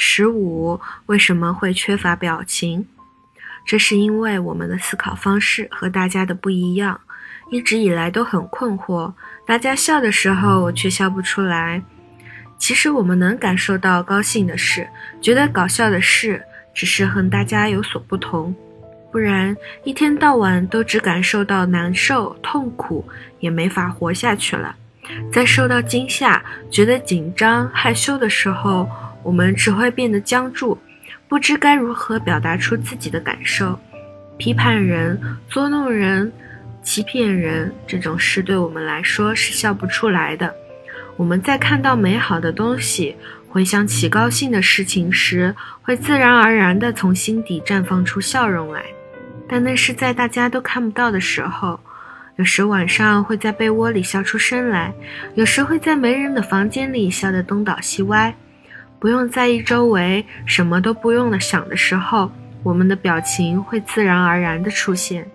[0.00, 2.86] 十五，为什么会缺乏表情？
[3.66, 7.00] 这是因为我们的思考方式和大家的不一样，
[7.50, 9.12] 一直以来都很困惑。
[9.44, 11.82] 大家笑的时候，我却笑不出来。
[12.58, 14.88] 其实我们能感受到高兴的事，
[15.20, 16.40] 觉得搞笑的事，
[16.72, 18.54] 只是和大家有所不同。
[19.10, 23.04] 不然，一天到晚都只感受到难受、痛苦，
[23.40, 24.76] 也没法活下去了。
[25.32, 26.40] 在受到惊吓、
[26.70, 28.88] 觉得紧张、害羞的时候，
[29.28, 30.78] 我们只会变得僵住，
[31.28, 33.78] 不知该如何表达出自己的感受。
[34.38, 35.20] 批判人、
[35.50, 36.32] 捉弄人、
[36.82, 40.54] 欺骗人这种事，对我们来说是笑不出来的。
[41.18, 43.16] 我们在看到美好的东西、
[43.50, 48.82] 回想起高兴的事情时，会自然而然地从心底绽放出笑容来。
[49.46, 51.78] 但那是在大家都看不到的时候。
[52.36, 54.94] 有时晚上会在被窝里笑出声来，
[55.34, 58.34] 有时会在没人的房间里笑得东倒西歪。
[58.98, 62.30] 不用在意周围，什么都不用的想的时候，
[62.62, 65.30] 我们的表情会自然而然的出现。